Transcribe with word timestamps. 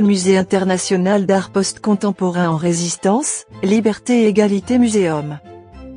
musée 0.00 0.36
international 0.36 1.26
d'art 1.26 1.50
post-contemporain 1.50 2.48
en 2.48 2.56
résistance, 2.56 3.46
Liberté 3.62 4.22
et 4.22 4.28
Égalité 4.28 4.78
Museum. 4.78 5.38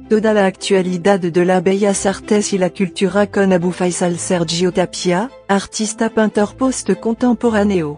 Toda 0.10 0.34
la 0.34 0.46
actualidad 0.46 1.20
de 1.20 1.42
la 1.42 1.62
Bellas 1.62 2.06
Artes 2.06 2.54
y 2.54 2.58
la 2.58 2.70
cultura 2.70 3.26
con 3.28 3.52
Abu 3.52 3.72
Faisal 3.72 4.18
Sergio 4.18 4.72
Tapia, 4.72 5.30
artista 5.48 6.10
pintor 6.10 6.56
post-contemporáneo. 6.56 7.98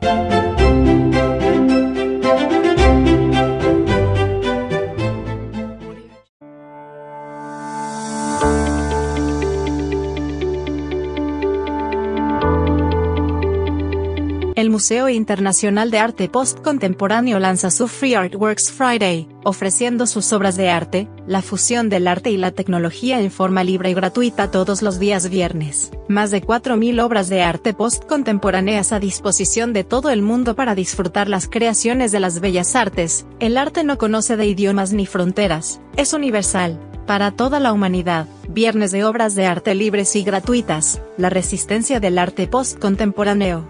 El 14.56 14.70
Museo 14.70 15.10
Internacional 15.10 15.92
de 15.92 16.00
Arte 16.00 16.30
Postcontemporáneo 16.30 17.40
lanza 17.40 17.70
su 17.72 17.90
Free 17.90 18.14
Artworks 18.14 18.72
Friday, 18.72 19.28
ofreciendo 19.44 20.08
sus 20.08 20.32
obras 20.32 20.56
de 20.56 20.70
arte, 20.70 21.10
la 21.28 21.42
fusión 21.42 21.90
del 21.90 22.08
arte 22.08 22.32
y 22.32 22.38
la 22.38 22.52
tecnología 22.52 23.20
en 23.20 23.32
forma 23.32 23.66
libre 23.66 23.90
y 23.90 23.94
gratuita 23.94 24.52
todos 24.52 24.82
los 24.82 24.98
días 24.98 25.30
viernes. 25.30 25.92
Más 26.08 26.32
de 26.32 26.42
4.000 26.42 27.04
obras 27.04 27.28
de 27.28 27.44
arte 27.44 27.74
postcontemporáneas 27.74 28.94
a 28.94 29.02
disposición 29.02 29.74
de 29.74 29.84
todo 29.84 30.10
el 30.10 30.22
mundo 30.22 30.56
para 30.56 30.74
disfrutar 30.74 31.28
las 31.28 31.50
creaciones 31.50 32.14
de 32.14 32.22
las 32.22 32.40
bellas 32.40 32.78
artes. 32.78 33.26
El 33.42 33.58
arte 33.58 33.84
no 33.84 33.98
conoce 33.98 34.38
de 34.38 34.48
idiomas 34.48 34.94
ni 34.94 35.06
fronteras, 35.06 35.82
es 35.98 36.14
universal, 36.14 36.80
para 37.06 37.32
toda 37.32 37.60
la 37.60 37.74
humanidad. 37.74 38.26
Viernes 38.48 38.92
de 38.92 39.04
obras 39.04 39.36
de 39.36 39.48
arte 39.48 39.76
libres 39.76 40.16
y 40.16 40.24
gratuitas, 40.24 41.02
la 41.18 41.30
resistencia 41.30 42.00
del 42.00 42.18
arte 42.18 42.48
postcontemporáneo. 42.48 43.68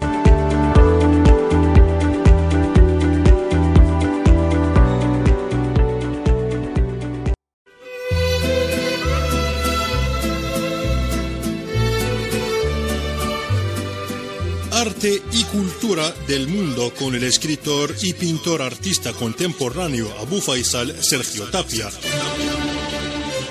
Arte 14.76 15.22
y 15.32 15.42
cultura 15.44 16.12
del 16.28 16.48
mundo 16.48 16.92
con 16.98 17.14
el 17.14 17.24
escritor 17.24 17.94
y 18.02 18.12
pintor 18.12 18.60
artista 18.60 19.14
contemporáneo 19.14 20.06
Abu 20.20 20.38
Faisal 20.38 21.02
Sergio 21.02 21.44
Tapia. 21.44 21.88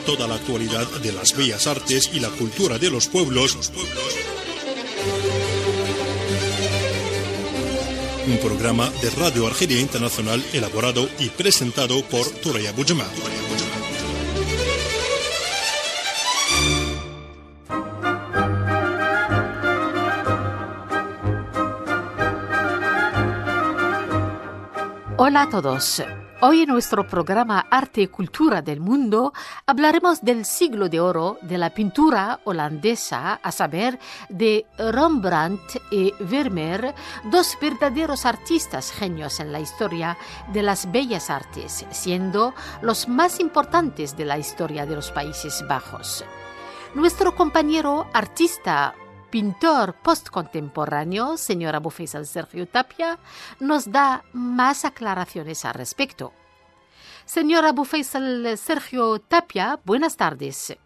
Toda 0.05 0.27
la 0.27 0.35
actualidad 0.35 0.87
de 1.01 1.11
las 1.13 1.35
bellas 1.35 1.65
artes 1.65 2.11
y 2.13 2.19
la 2.19 2.29
cultura 2.29 2.77
de 2.77 2.91
los 2.91 3.07
pueblos. 3.07 3.71
Un 8.27 8.37
programa 8.37 8.91
de 9.01 9.09
Radio 9.09 9.47
Argelia 9.47 9.79
Internacional 9.79 10.45
elaborado 10.53 11.09
y 11.17 11.29
presentado 11.29 12.03
por 12.07 12.29
Turaya 12.29 12.71
Bujama. 12.71 13.07
Hola 25.27 25.41
a 25.41 25.49
todos. 25.49 26.03
Hoy 26.41 26.61
en 26.61 26.69
nuestro 26.69 27.07
programa 27.07 27.65
Arte 27.71 28.01
y 28.01 28.07
Cultura 28.09 28.61
del 28.61 28.79
Mundo 28.79 29.33
hablaremos 29.65 30.21
del 30.21 30.45
siglo 30.45 30.87
de 30.87 30.99
oro 30.99 31.39
de 31.41 31.57
la 31.57 31.71
pintura 31.71 32.41
holandesa, 32.43 33.39
a 33.41 33.51
saber, 33.51 33.97
de 34.29 34.67
Rembrandt 34.77 35.81
y 35.89 36.13
Vermeer, 36.19 36.93
dos 37.31 37.57
verdaderos 37.59 38.27
artistas 38.27 38.91
genios 38.91 39.39
en 39.39 39.51
la 39.51 39.59
historia 39.59 40.15
de 40.53 40.61
las 40.61 40.91
bellas 40.91 41.31
artes, 41.31 41.87
siendo 41.89 42.53
los 42.83 43.07
más 43.07 43.39
importantes 43.39 44.15
de 44.15 44.25
la 44.25 44.37
historia 44.37 44.85
de 44.85 44.93
los 44.93 45.09
Países 45.09 45.65
Bajos. 45.67 46.23
Nuestro 46.93 47.35
compañero 47.35 48.07
artista 48.13 48.93
pintor 49.29 49.95
postcontemporáneo, 50.03 51.37
señor 51.37 51.75
Abu 51.75 51.89
Faisal 51.89 52.25
Sergio 52.25 52.67
Tapia, 52.67 53.19
nos 53.59 53.91
da 53.91 54.23
más 54.33 54.85
aclaraciones 54.85 55.65
al 55.65 55.73
respecto. 55.73 56.33
Señor 57.25 57.65
Abu 57.65 57.85
Faisal 57.85 58.57
Sergio 58.57 59.19
Tapia, 59.19 59.79
buenas 59.83 60.15
tardes. 60.15 60.77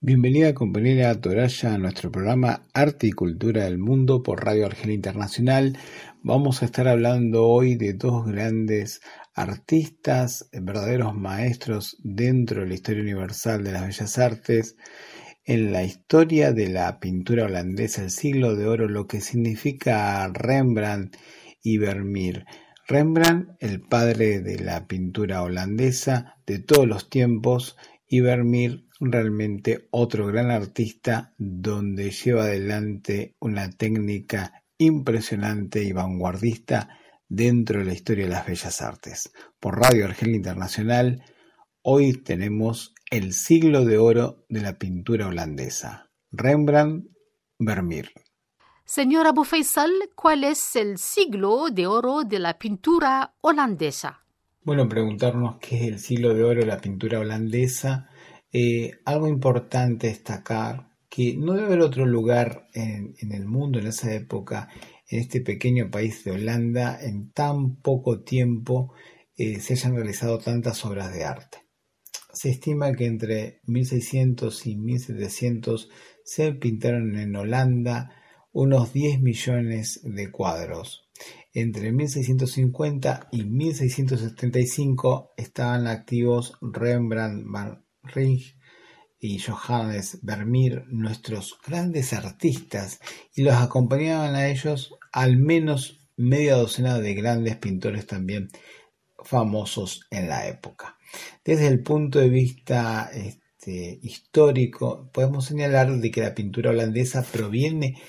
Bienvenida 0.00 0.52
compañera 0.52 1.18
Toraya 1.20 1.74
a 1.74 1.78
nuestro 1.78 2.12
programa 2.12 2.62
Arte 2.74 3.06
y 3.06 3.12
Cultura 3.12 3.64
del 3.64 3.78
Mundo 3.78 4.22
por 4.22 4.44
Radio 4.44 4.66
Argelia 4.66 4.94
Internacional. 4.94 5.78
Vamos 6.22 6.62
a 6.62 6.66
estar 6.66 6.86
hablando 6.86 7.46
hoy 7.46 7.76
de 7.76 7.94
dos 7.94 8.26
grandes 8.26 9.00
artistas, 9.34 10.48
verdaderos 10.52 11.14
maestros 11.14 11.96
dentro 12.04 12.60
de 12.60 12.68
la 12.68 12.74
historia 12.74 13.02
universal 13.02 13.64
de 13.64 13.72
las 13.72 13.86
bellas 13.86 14.18
artes, 14.18 14.76
en 15.46 15.72
la 15.72 15.84
historia 15.84 16.52
de 16.52 16.68
la 16.68 16.98
pintura 16.98 17.44
holandesa, 17.44 18.02
el 18.02 18.10
siglo 18.10 18.56
de 18.56 18.66
oro, 18.66 18.88
lo 18.88 19.06
que 19.06 19.20
significa 19.20 20.28
Rembrandt 20.28 21.16
y 21.62 21.78
Vermeer. 21.78 22.44
Rembrandt, 22.88 23.50
el 23.60 23.80
padre 23.80 24.40
de 24.40 24.58
la 24.58 24.86
pintura 24.88 25.42
holandesa 25.42 26.36
de 26.46 26.58
todos 26.58 26.86
los 26.86 27.08
tiempos, 27.08 27.76
y 28.08 28.20
Vermeer, 28.20 28.84
realmente 29.00 29.86
otro 29.90 30.26
gran 30.26 30.50
artista 30.50 31.34
donde 31.38 32.10
lleva 32.10 32.44
adelante 32.44 33.36
una 33.40 33.70
técnica 33.70 34.64
impresionante 34.78 35.82
y 35.82 35.92
vanguardista 35.92 36.88
dentro 37.28 37.80
de 37.80 37.86
la 37.86 37.92
historia 37.92 38.24
de 38.24 38.30
las 38.30 38.46
bellas 38.46 38.82
artes. 38.82 39.32
Por 39.60 39.80
Radio 39.80 40.06
Argelia 40.06 40.36
Internacional, 40.36 41.22
hoy 41.88 42.14
tenemos 42.14 42.96
el 43.12 43.32
siglo 43.32 43.84
de 43.84 43.96
oro 43.96 44.44
de 44.48 44.60
la 44.60 44.76
pintura 44.76 45.28
holandesa. 45.28 46.10
Rembrandt, 46.32 47.06
Vermeer. 47.60 48.10
Señora 48.84 49.28
Abu 49.28 49.44
¿cuál 50.16 50.42
es 50.42 50.74
el 50.74 50.98
siglo 50.98 51.68
de 51.70 51.86
oro 51.86 52.24
de 52.24 52.40
la 52.40 52.58
pintura 52.58 53.36
holandesa? 53.40 54.24
Bueno, 54.64 54.88
preguntarnos 54.88 55.58
qué 55.60 55.76
es 55.76 55.82
el 55.82 55.98
siglo 56.00 56.34
de 56.34 56.42
oro 56.42 56.58
de 56.58 56.66
la 56.66 56.80
pintura 56.80 57.20
holandesa. 57.20 58.10
Eh, 58.52 58.90
algo 59.04 59.28
importante 59.28 60.08
destacar 60.08 60.88
que 61.08 61.36
no 61.36 61.52
debe 61.52 61.66
haber 61.66 61.80
otro 61.82 62.04
lugar 62.04 62.66
en, 62.74 63.14
el 63.30 63.46
mundo 63.46 63.78
en 63.78 63.86
esa 63.86 64.12
época, 64.12 64.70
en 65.08 65.20
este 65.20 65.40
pequeño 65.40 65.88
país 65.88 66.24
de 66.24 66.32
Holanda, 66.32 66.98
en 67.00 67.30
tan 67.30 67.76
poco 67.76 68.22
tiempo 68.24 68.92
eh, 69.36 69.60
se 69.60 69.74
hayan 69.74 69.94
realizado 69.94 70.38
tantas 70.38 70.84
obras 70.84 71.14
de 71.14 71.24
arte. 71.24 71.65
Se 72.36 72.50
estima 72.50 72.92
que 72.92 73.06
entre 73.06 73.60
1600 73.64 74.66
y 74.66 74.76
1700 74.76 75.88
se 76.22 76.52
pintaron 76.52 77.16
en 77.16 77.34
Holanda 77.34 78.10
unos 78.52 78.92
10 78.92 79.22
millones 79.22 80.02
de 80.04 80.30
cuadros. 80.30 81.08
Entre 81.54 81.92
1650 81.92 83.28
y 83.32 83.44
1675 83.44 85.32
estaban 85.38 85.86
activos 85.86 86.58
Rembrandt, 86.60 87.46
Van 87.46 87.86
Rijn 88.02 88.38
y 89.18 89.38
Johannes 89.38 90.18
Vermeer, 90.20 90.84
nuestros 90.88 91.58
grandes 91.66 92.12
artistas, 92.12 93.00
y 93.34 93.44
los 93.44 93.54
acompañaban 93.54 94.34
a 94.34 94.48
ellos 94.48 94.94
al 95.10 95.38
menos 95.38 96.06
media 96.18 96.56
docena 96.56 96.98
de 96.98 97.14
grandes 97.14 97.56
pintores 97.56 98.06
también 98.06 98.50
famosos 99.24 100.06
en 100.10 100.28
la 100.28 100.46
época. 100.48 100.95
Desde 101.44 101.66
el 101.68 101.82
punto 101.82 102.18
de 102.18 102.28
vista 102.28 103.10
este, 103.66 103.98
histórico, 104.02 105.10
podemos 105.12 105.44
señalar 105.46 105.90
de 105.90 106.10
que 106.10 106.20
la 106.20 106.34
pintura 106.34 106.70
holandesa 106.70 107.22
proviene 107.22 108.00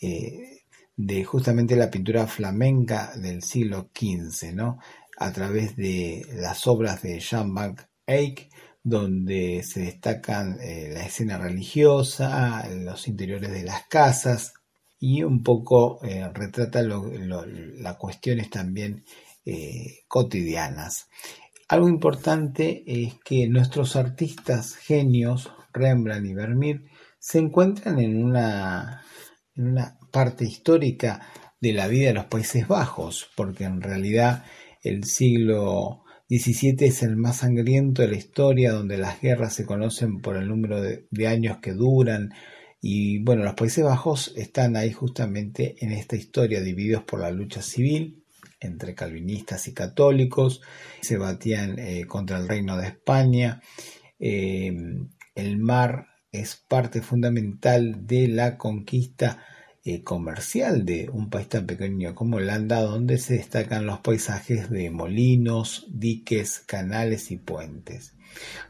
eh, 0.00 0.62
de 0.96 1.24
justamente 1.24 1.74
la 1.76 1.90
pintura 1.90 2.26
flamenca 2.26 3.12
del 3.16 3.42
siglo 3.42 3.90
XV, 3.94 4.52
¿no? 4.54 4.78
a 5.18 5.32
través 5.32 5.74
de 5.76 6.26
las 6.34 6.66
obras 6.66 7.00
de 7.02 7.20
Jan 7.20 7.54
van 7.54 7.76
Eyck, 8.06 8.50
donde 8.82 9.62
se 9.62 9.80
destacan 9.80 10.58
eh, 10.60 10.90
la 10.92 11.06
escena 11.06 11.38
religiosa, 11.38 12.68
los 12.68 13.08
interiores 13.08 13.50
de 13.50 13.62
las 13.62 13.86
casas 13.86 14.52
y 15.00 15.22
un 15.22 15.42
poco 15.42 15.98
eh, 16.04 16.28
retrata 16.32 16.82
las 16.82 17.96
cuestiones 17.96 18.50
también 18.50 19.04
cotidianas. 20.08 21.06
Algo 21.68 21.88
importante 21.88 22.84
es 22.86 23.14
que 23.24 23.48
nuestros 23.48 23.96
artistas 23.96 24.76
genios, 24.76 25.50
Rembrandt 25.72 26.26
y 26.28 26.34
Vermeer, 26.34 26.84
se 27.18 27.40
encuentran 27.40 27.98
en 27.98 28.22
una, 28.22 29.02
en 29.56 29.68
una 29.70 29.98
parte 30.12 30.44
histórica 30.44 31.26
de 31.60 31.72
la 31.72 31.88
vida 31.88 32.08
de 32.08 32.14
los 32.14 32.26
Países 32.26 32.68
Bajos, 32.68 33.30
porque 33.34 33.64
en 33.64 33.80
realidad 33.82 34.44
el 34.84 35.02
siglo 35.04 36.04
XVII 36.28 36.86
es 36.86 37.02
el 37.02 37.16
más 37.16 37.38
sangriento 37.38 38.02
de 38.02 38.08
la 38.08 38.16
historia, 38.16 38.70
donde 38.70 38.96
las 38.96 39.20
guerras 39.20 39.52
se 39.54 39.66
conocen 39.66 40.20
por 40.20 40.36
el 40.36 40.46
número 40.46 40.80
de, 40.80 41.08
de 41.10 41.26
años 41.26 41.58
que 41.58 41.72
duran, 41.72 42.30
y 42.80 43.24
bueno, 43.24 43.42
los 43.42 43.54
Países 43.54 43.82
Bajos 43.82 44.32
están 44.36 44.76
ahí 44.76 44.92
justamente 44.92 45.74
en 45.80 45.90
esta 45.90 46.14
historia, 46.14 46.60
divididos 46.60 47.02
por 47.02 47.20
la 47.20 47.32
lucha 47.32 47.60
civil 47.60 48.22
entre 48.60 48.94
calvinistas 48.94 49.68
y 49.68 49.74
católicos, 49.74 50.62
se 51.02 51.18
batían 51.18 51.78
eh, 51.78 52.06
contra 52.06 52.38
el 52.38 52.48
reino 52.48 52.76
de 52.76 52.88
España. 52.88 53.60
Eh, 54.18 54.72
el 55.34 55.58
mar 55.58 56.08
es 56.32 56.56
parte 56.56 57.02
fundamental 57.02 58.06
de 58.06 58.28
la 58.28 58.56
conquista 58.56 59.44
eh, 59.84 60.02
comercial 60.02 60.84
de 60.84 61.08
un 61.12 61.30
país 61.30 61.48
tan 61.48 61.66
pequeño 61.66 62.14
como 62.14 62.38
Holanda, 62.38 62.80
donde 62.80 63.18
se 63.18 63.34
destacan 63.34 63.86
los 63.86 64.00
paisajes 64.00 64.68
de 64.68 64.90
molinos, 64.90 65.86
diques, 65.88 66.60
canales 66.60 67.30
y 67.30 67.36
puentes. 67.36 68.14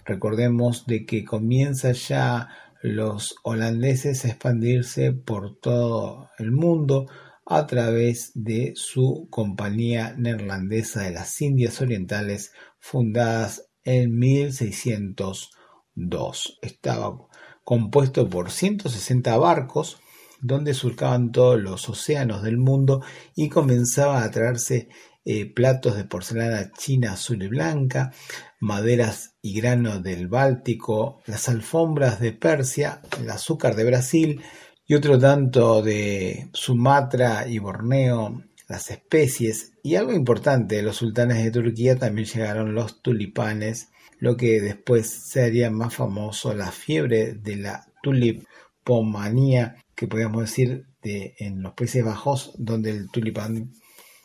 Recordemos 0.04 0.86
de 0.86 1.06
que 1.06 1.24
comienza 1.24 1.92
ya 1.92 2.50
los 2.82 3.36
holandeses 3.42 4.24
a 4.24 4.28
expandirse 4.28 5.12
por 5.12 5.58
todo 5.58 6.28
el 6.38 6.52
mundo 6.52 7.08
a 7.46 7.66
través 7.66 8.32
de 8.34 8.72
su 8.74 9.28
compañía 9.30 10.14
neerlandesa 10.18 11.02
de 11.02 11.12
las 11.12 11.40
Indias 11.40 11.80
Orientales 11.80 12.52
fundadas 12.80 13.70
en 13.84 14.18
1602. 14.18 16.58
Estaba 16.60 17.16
compuesto 17.62 18.28
por 18.28 18.50
160 18.50 19.36
barcos 19.38 20.00
donde 20.40 20.74
surcaban 20.74 21.32
todos 21.32 21.60
los 21.60 21.88
océanos 21.88 22.42
del 22.42 22.58
mundo 22.58 23.02
y 23.34 23.48
comenzaba 23.48 24.22
a 24.22 24.30
traerse 24.30 24.88
eh, 25.24 25.52
platos 25.52 25.96
de 25.96 26.04
porcelana 26.04 26.70
china 26.72 27.12
azul 27.12 27.42
y 27.42 27.48
blanca, 27.48 28.12
maderas 28.60 29.36
y 29.40 29.60
grano 29.60 30.00
del 30.00 30.28
Báltico, 30.28 31.20
las 31.26 31.48
alfombras 31.48 32.20
de 32.20 32.32
Persia, 32.32 33.00
el 33.20 33.30
azúcar 33.30 33.74
de 33.74 33.84
Brasil 33.84 34.42
y 34.86 34.94
otro 34.94 35.18
tanto 35.18 35.82
de 35.82 36.48
Sumatra 36.52 37.48
y 37.48 37.58
Borneo, 37.58 38.44
las 38.68 38.90
especies 38.90 39.72
y 39.82 39.94
algo 39.96 40.12
importante, 40.12 40.82
los 40.82 40.96
sultanes 40.96 41.42
de 41.42 41.50
Turquía 41.50 41.96
también 41.96 42.26
llegaron 42.26 42.74
los 42.74 43.02
tulipanes, 43.02 43.90
lo 44.18 44.36
que 44.36 44.60
después 44.60 45.08
sería 45.08 45.70
más 45.70 45.94
famoso 45.94 46.54
la 46.54 46.70
fiebre 46.70 47.34
de 47.34 47.56
la 47.56 47.86
tulipomanía 48.02 49.76
que 49.94 50.06
podríamos 50.06 50.42
decir 50.42 50.86
de, 51.02 51.34
en 51.38 51.62
los 51.62 51.74
Países 51.74 52.04
Bajos, 52.04 52.52
donde 52.58 52.90
el 52.90 53.10
tulipán 53.10 53.72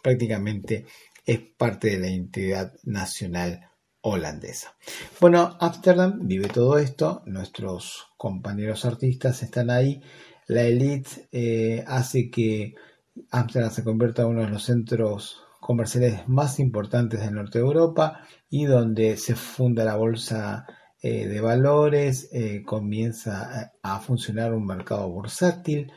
prácticamente 0.03 0.85
es 1.25 1.39
parte 1.57 1.91
de 1.91 1.99
la 1.99 2.07
identidad 2.07 2.73
nacional 2.83 3.71
holandesa. 4.01 4.75
Bueno, 5.19 5.57
Ámsterdam 5.59 6.27
vive 6.27 6.47
todo 6.47 6.77
esto, 6.79 7.21
nuestros 7.25 8.07
compañeros 8.17 8.85
artistas 8.85 9.43
están 9.43 9.69
ahí, 9.69 10.01
la 10.51 10.63
élite 10.63 11.29
eh, 11.31 11.81
hace 11.87 12.29
que 12.29 12.75
Ámsterdam 13.31 13.71
se 13.71 13.83
convierta 13.85 14.23
en 14.23 14.27
uno 14.29 14.41
de 14.41 14.49
los 14.49 14.63
centros 14.63 15.41
comerciales 15.61 16.27
más 16.27 16.59
importantes 16.59 17.21
del 17.21 17.35
norte 17.35 17.59
de 17.59 17.65
Europa 17.65 18.27
y 18.49 18.65
donde 18.65 19.15
se 19.15 19.35
funda 19.35 19.85
la 19.85 19.95
bolsa 19.95 20.65
eh, 21.01 21.27
de 21.27 21.39
valores, 21.39 22.29
eh, 22.33 22.63
comienza 22.65 23.71
a, 23.81 23.99
funcionar 24.01 24.53
un 24.53 24.65
mercado 24.65 25.09
bursátil, 25.09 25.89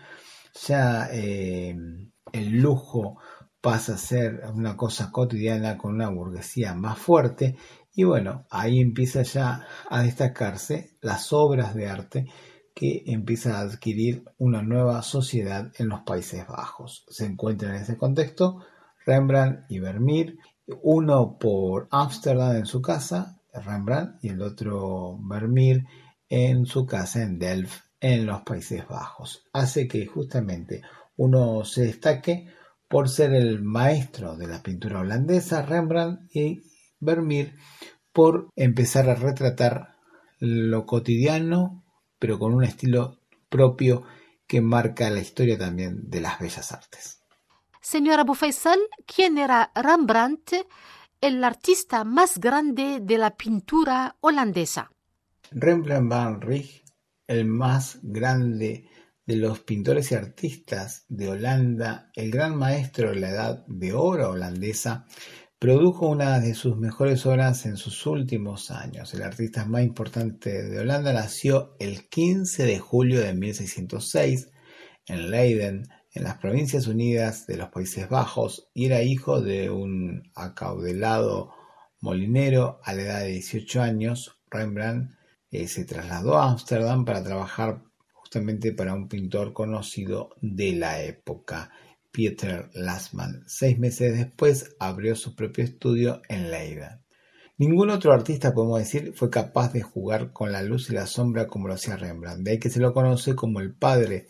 ya 0.68 1.08
el 1.10 2.60
lujo 2.62 3.18
pasa 3.60 3.94
a 3.94 3.98
ser 3.98 4.42
una 4.54 4.76
cosa 4.76 5.10
cotidiana 5.10 5.76
con 5.76 5.94
una 5.94 6.10
burguesía 6.10 6.74
más 6.74 6.96
fuerte 6.98 7.56
y 7.92 8.04
bueno, 8.04 8.46
ahí 8.50 8.80
empieza 8.80 9.22
ya 9.22 9.66
a 9.90 10.02
destacarse 10.02 10.96
las 11.00 11.32
obras 11.32 11.74
de 11.74 11.88
arte 11.88 12.26
que 12.74 13.04
empieza 13.06 13.58
a 13.58 13.62
adquirir 13.62 14.24
una 14.38 14.62
nueva 14.62 15.00
sociedad 15.02 15.72
en 15.78 15.88
los 15.88 16.00
Países 16.00 16.46
Bajos. 16.46 17.04
Se 17.08 17.24
encuentra 17.24 17.68
en 17.70 17.82
ese 17.82 17.96
contexto 17.96 18.64
Rembrandt 19.06 19.70
y 19.70 19.78
Vermeer, 19.78 20.36
uno 20.82 21.38
por 21.38 21.88
Ámsterdam 21.90 22.56
en 22.56 22.66
su 22.66 22.82
casa 22.82 23.40
Rembrandt 23.52 24.22
y 24.24 24.28
el 24.28 24.42
otro 24.42 25.18
Vermeer 25.22 25.84
en 26.28 26.66
su 26.66 26.86
casa 26.86 27.22
en 27.22 27.38
Delft 27.38 27.84
en 28.00 28.26
los 28.26 28.42
Países 28.42 28.86
Bajos. 28.88 29.46
Hace 29.52 29.86
que 29.86 30.06
justamente 30.06 30.82
uno 31.16 31.64
se 31.64 31.82
destaque 31.82 32.48
por 32.88 33.08
ser 33.08 33.34
el 33.34 33.62
maestro 33.62 34.36
de 34.36 34.46
la 34.46 34.62
pintura 34.62 35.00
holandesa, 35.00 35.62
Rembrandt, 35.62 36.34
y 36.34 36.62
Vermeer 37.00 37.54
por 38.12 38.48
empezar 38.56 39.08
a 39.10 39.14
retratar 39.14 39.94
lo 40.38 40.86
cotidiano, 40.86 41.83
pero 42.24 42.38
con 42.38 42.54
un 42.54 42.64
estilo 42.64 43.20
propio 43.50 44.02
que 44.46 44.62
marca 44.62 45.10
la 45.10 45.20
historia 45.20 45.58
también 45.58 46.08
de 46.08 46.22
las 46.22 46.38
bellas 46.38 46.72
artes. 46.72 47.20
Señora 47.82 48.24
Bufaisal, 48.24 48.78
¿quién 49.04 49.36
era 49.36 49.70
Rembrandt 49.74 50.54
el 51.20 51.44
artista 51.44 52.02
más 52.02 52.38
grande 52.38 53.00
de 53.02 53.18
la 53.18 53.36
pintura 53.36 54.16
holandesa. 54.20 54.90
Rembrandt 55.50 56.10
van 56.10 56.40
Rijn, 56.40 56.66
el 57.26 57.44
más 57.44 57.98
grande 58.02 58.88
de 59.26 59.36
los 59.36 59.60
pintores 59.60 60.10
y 60.12 60.14
artistas 60.14 61.04
de 61.08 61.28
Holanda, 61.28 62.10
el 62.14 62.30
gran 62.30 62.56
maestro 62.56 63.10
de 63.10 63.16
la 63.16 63.28
edad 63.28 63.66
de 63.66 63.92
oro 63.92 64.30
holandesa, 64.30 65.04
produjo 65.64 66.08
una 66.08 66.40
de 66.40 66.52
sus 66.52 66.76
mejores 66.76 67.24
obras 67.24 67.64
en 67.64 67.78
sus 67.78 68.04
últimos 68.04 68.70
años. 68.70 69.14
El 69.14 69.22
artista 69.22 69.64
más 69.64 69.82
importante 69.82 70.62
de 70.62 70.78
Holanda 70.78 71.14
nació 71.14 71.74
el 71.78 72.06
15 72.06 72.66
de 72.66 72.78
julio 72.78 73.22
de 73.22 73.32
1606 73.32 74.50
en 75.06 75.30
Leiden, 75.30 75.88
en 76.12 76.22
las 76.22 76.36
Provincias 76.36 76.86
Unidas 76.86 77.46
de 77.46 77.56
los 77.56 77.70
Países 77.70 78.10
Bajos 78.10 78.68
y 78.74 78.84
era 78.84 79.00
hijo 79.00 79.40
de 79.40 79.70
un 79.70 80.30
acaudalado 80.34 81.54
molinero 82.02 82.78
a 82.84 82.92
la 82.92 83.00
edad 83.00 83.20
de 83.20 83.28
18 83.28 83.80
años. 83.80 84.36
Rembrandt 84.50 85.12
eh, 85.50 85.66
se 85.66 85.86
trasladó 85.86 86.36
a 86.36 86.50
Ámsterdam 86.50 87.06
para 87.06 87.24
trabajar 87.24 87.80
justamente 88.12 88.72
para 88.72 88.92
un 88.92 89.08
pintor 89.08 89.54
conocido 89.54 90.28
de 90.42 90.74
la 90.74 91.02
época, 91.02 91.70
Pieter 92.14 92.70
Lasman. 92.74 93.42
Seis 93.48 93.76
meses 93.76 94.16
después 94.16 94.76
abrió 94.78 95.16
su 95.16 95.34
propio 95.34 95.64
estudio 95.64 96.22
en 96.28 96.48
Leiden. 96.48 97.00
Ningún 97.58 97.90
otro 97.90 98.12
artista, 98.12 98.54
podemos 98.54 98.78
decir, 98.78 99.12
fue 99.16 99.30
capaz 99.30 99.72
de 99.72 99.82
jugar 99.82 100.32
con 100.32 100.52
la 100.52 100.62
luz 100.62 100.90
y 100.90 100.92
la 100.92 101.08
sombra 101.08 101.48
como 101.48 101.66
lo 101.66 101.74
hacía 101.74 101.96
Rembrandt. 101.96 102.44
De 102.44 102.52
ahí 102.52 102.58
que 102.60 102.70
se 102.70 102.78
lo 102.78 102.92
conoce 102.92 103.34
como 103.34 103.58
el 103.58 103.74
padre 103.74 104.28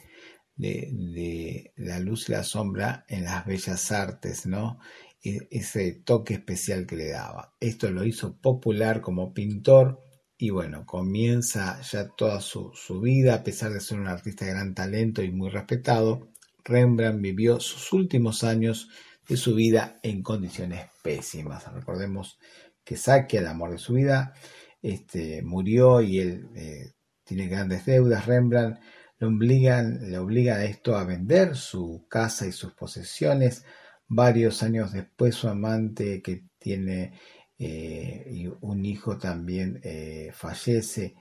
de, 0.56 1.72
la 1.76 1.98
luz 1.98 2.30
y 2.30 2.32
la 2.32 2.42
sombra 2.42 3.04
en 3.06 3.24
las 3.24 3.44
bellas 3.44 3.92
artes, 3.92 4.46
¿no? 4.46 4.78
E, 5.22 5.46
ese 5.50 5.92
toque 5.92 6.32
especial 6.32 6.86
que 6.86 6.96
le 6.96 7.10
daba. 7.10 7.54
Esto 7.60 7.90
lo 7.90 8.02
hizo 8.04 8.38
popular 8.38 9.02
como 9.02 9.34
pintor 9.34 10.00
y 10.38 10.48
bueno, 10.48 10.86
comienza 10.86 11.82
ya 11.82 12.08
toda 12.08 12.40
su 12.40 12.72
vida, 13.02 13.34
a 13.34 13.44
pesar 13.44 13.72
de 13.72 13.80
ser 13.80 14.00
un 14.00 14.08
artista 14.08 14.46
de 14.46 14.52
gran 14.52 14.74
talento 14.74 15.22
y 15.22 15.30
muy 15.30 15.50
respetado, 15.50 16.30
Rembrandt 16.64 17.20
vivió 17.20 17.60
sus 17.60 17.92
últimos 17.92 18.42
años 18.42 18.88
de 19.28 19.36
su 19.36 19.54
vida 19.54 19.98
en 20.02 20.22
condiciones 20.22 20.86
pésimas. 21.02 21.72
Recordemos 21.72 22.38
que 22.82 22.96
Saque, 22.96 23.38
el 23.38 23.46
amor 23.46 23.70
de 23.72 23.78
su 23.78 23.94
vida, 23.94 24.34
este, 24.82 25.42
murió 25.42 26.00
y 26.02 26.20
él 26.20 26.48
eh, 26.54 26.92
tiene 27.24 27.48
grandes 27.48 27.86
deudas. 27.86 28.26
Rembrandt 28.26 28.80
le 29.18 30.18
obliga 30.18 30.56
a 30.56 30.64
esto 30.64 30.96
a 30.96 31.04
vender 31.04 31.56
su 31.56 32.06
casa 32.08 32.46
y 32.46 32.52
sus 32.52 32.72
posesiones. 32.74 33.64
Varios 34.06 34.62
años 34.62 34.92
después 34.92 35.34
su 35.34 35.48
amante 35.48 36.20
que 36.20 36.44
tiene 36.58 37.18
eh, 37.58 38.50
un 38.60 38.84
hijo 38.84 39.16
también 39.16 39.80
eh, 39.82 40.30
fallece. 40.34 41.14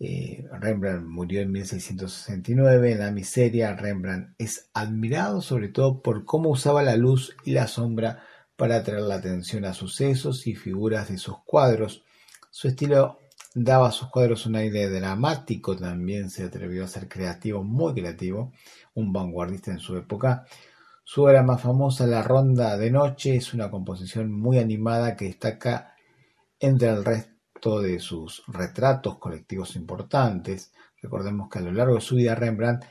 Eh, 0.00 0.44
Rembrandt 0.58 1.06
murió 1.06 1.40
en 1.42 1.52
1669. 1.52 2.92
En 2.92 2.98
la 2.98 3.12
miseria, 3.12 3.76
Rembrandt 3.76 4.34
es 4.38 4.70
admirado 4.74 5.40
sobre 5.40 5.68
todo 5.68 6.02
por 6.02 6.24
cómo 6.24 6.50
usaba 6.50 6.82
la 6.82 6.96
luz 6.96 7.36
y 7.44 7.52
la 7.52 7.68
sombra 7.68 8.24
para 8.56 8.76
atraer 8.76 9.02
la 9.02 9.16
atención 9.16 9.64
a 9.64 9.74
sucesos 9.74 10.46
y 10.48 10.56
figuras 10.56 11.08
de 11.08 11.18
sus 11.18 11.36
cuadros. 11.44 12.02
Su 12.50 12.66
estilo 12.66 13.20
Daba 13.54 13.88
a 13.88 13.92
sus 13.92 14.08
cuadros 14.10 14.46
un 14.46 14.54
aire 14.54 14.88
dramático, 14.88 15.76
también 15.76 16.30
se 16.30 16.44
atrevió 16.44 16.84
a 16.84 16.88
ser 16.88 17.08
creativo, 17.08 17.64
muy 17.64 17.94
creativo, 17.94 18.52
un 18.94 19.12
vanguardista 19.12 19.72
en 19.72 19.80
su 19.80 19.96
época. 19.96 20.44
Su 21.02 21.24
obra 21.24 21.42
más 21.42 21.60
famosa, 21.60 22.06
La 22.06 22.22
Ronda 22.22 22.76
de 22.76 22.92
Noche, 22.92 23.34
es 23.34 23.52
una 23.52 23.68
composición 23.68 24.30
muy 24.30 24.60
animada 24.60 25.16
que 25.16 25.24
destaca 25.24 25.96
entre 26.60 26.90
el 26.90 27.04
resto 27.04 27.39
de 27.60 27.98
sus 28.00 28.42
retratos 28.48 29.18
colectivos 29.18 29.76
importantes. 29.76 30.72
Recordemos 31.02 31.48
que 31.50 31.58
a 31.58 31.62
lo 31.62 31.72
largo 31.72 31.96
de 31.96 32.00
su 32.00 32.16
vida 32.16 32.34
Rembrandt 32.34 32.84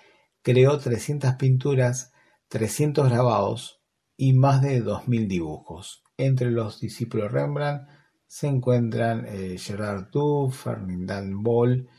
creó 0.43 0.77
300 0.77 1.33
pinturas, 1.35 2.13
300 2.49 3.09
grabados 3.09 3.81
y 4.15 4.33
más 4.33 4.61
de 4.61 4.83
2.000 4.83 5.27
dibujos. 5.27 6.03
Entre 6.17 6.51
los 6.51 6.79
discípulos 6.79 7.31
Rembrandt 7.31 7.87
se 8.27 8.47
encuentran 8.47 9.25
eh, 9.27 9.57
Gerard 9.57 10.09
Duff, 10.11 10.65
Ferdinand 10.65 11.33
Boll 11.41 11.89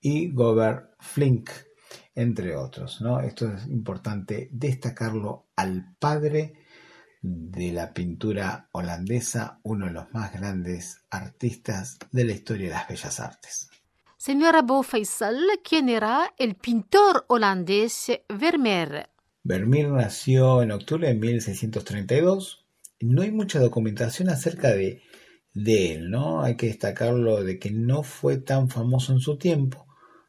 y 0.00 0.32
Gobert 0.32 0.94
Flink, 1.00 1.50
entre 2.14 2.54
otros. 2.56 3.00
¿no? 3.00 3.20
Esto 3.20 3.52
es 3.52 3.66
importante 3.66 4.48
destacarlo 4.52 5.48
al 5.56 5.96
padre 5.98 6.63
de 7.24 7.72
la 7.72 7.94
pintura 7.94 8.68
holandesa, 8.72 9.58
uno 9.62 9.86
de 9.86 9.92
los 9.92 10.12
más 10.12 10.30
grandes 10.34 11.00
artistas 11.08 11.96
de 12.12 12.24
la 12.24 12.32
historia 12.32 12.66
de 12.66 12.74
las 12.74 12.86
bellas 12.86 13.18
artes. 13.18 13.70
Señora 14.18 14.60
Bo 14.60 14.82
Faisal, 14.82 15.40
¿quién 15.66 15.88
era 15.88 16.34
el 16.36 16.54
pintor 16.54 17.24
holandés 17.28 18.12
Vermeer? 18.28 19.08
Vermeer 19.42 19.88
nació 19.88 20.62
en 20.62 20.72
octubre 20.72 21.08
de 21.08 21.14
1632. 21.14 22.66
No 23.00 23.22
hay 23.22 23.32
mucha 23.32 23.58
documentación 23.58 24.28
acerca 24.28 24.68
de, 24.72 25.00
de 25.54 25.94
él, 25.94 26.10
¿no? 26.10 26.42
Hay 26.42 26.56
que 26.56 26.66
destacarlo 26.66 27.42
de 27.42 27.58
que 27.58 27.70
no 27.70 28.02
fue 28.02 28.36
tan 28.36 28.68
famoso 28.68 29.14
en 29.14 29.20
su 29.20 29.38
tiempo. 29.38 29.86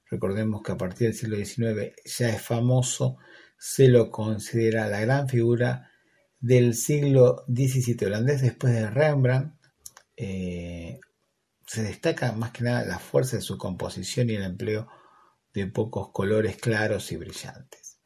Recordemos 0.10 0.62
que 0.64 0.72
a 0.72 0.78
partir 0.78 1.08
del 1.08 1.16
siglo 1.18 1.36
XIX 1.36 1.94
ya 2.06 2.30
es 2.30 2.42
famoso, 2.42 3.18
se 3.58 3.90
lo 3.90 4.12
considera 4.12 4.88
la 4.88 5.02
gran 5.02 5.28
figura 5.28 5.90
del 6.39 6.75
siglo 6.75 7.44
XVII 7.48 8.08
holandés 8.08 8.42
después 8.42 8.74
de 8.74 8.89
Rembrandt. 8.89 9.56
Eh, 10.18 11.00
se 11.65 11.84
destaca 11.84 12.32
más 12.32 12.51
que 12.51 12.63
nada 12.63 12.86
la 12.86 13.00
fuerza 13.00 13.38
de 13.38 13.42
su 13.42 13.58
composición 13.58 14.30
y 14.30 14.36
el 14.36 14.44
empleo 14.44 14.88
de 15.54 15.68
pocos 15.68 16.12
colores 16.12 16.58
claros 16.58 17.12
y 17.12 17.18
brillantes. 17.18 18.00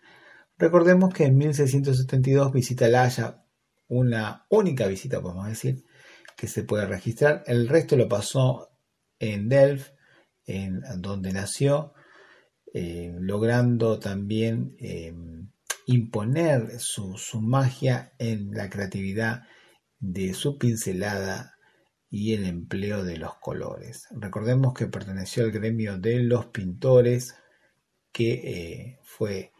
Recordemos 0.57 1.13
que 1.13 1.25
en 1.25 1.37
1672 1.37 2.51
visita 2.53 2.87
La 2.87 3.03
Haya, 3.03 3.43
una 3.87 4.45
única 4.49 4.87
visita 4.87 5.21
podemos 5.21 5.47
decir, 5.47 5.83
que 6.37 6.47
se 6.47 6.63
puede 6.63 6.85
registrar. 6.85 7.43
El 7.47 7.67
resto 7.67 7.95
lo 7.97 8.07
pasó 8.07 8.69
en 9.19 9.49
Delft, 9.49 9.91
en 10.45 10.81
donde 10.97 11.31
nació, 11.33 11.93
eh, 12.73 13.15
logrando 13.19 13.99
también 13.99 14.75
eh, 14.79 15.13
imponer 15.91 16.79
su, 16.79 17.17
magia 17.41 18.13
en 18.19 18.51
la 18.51 18.69
creatividad 18.69 19.41
de 19.99 20.35
su 20.35 20.59
pincelada 20.59 21.55
y 22.11 22.33
el 22.33 22.45
empleo 22.45 23.03
de 23.03 23.17
los 23.17 23.35
colores. 23.39 24.07
Recordemos 24.11 24.75
que 24.75 24.85
perteneció 24.85 25.43
al 25.43 25.51
gremio 25.51 25.97
de 25.97 26.19
los 26.19 26.45
pintores, 26.47 27.35
que 28.11 28.33
eh, 28.33 28.99
fue 29.01 29.51